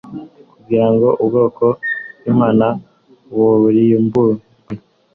[0.53, 1.65] kugira ngo ubwoko
[2.17, 2.67] bwImana
[3.33, 4.43] burimburwe